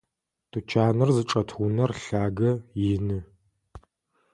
[0.51, 2.51] Тучаныр зычӏэт унэр лъагэ,
[2.91, 3.19] ины.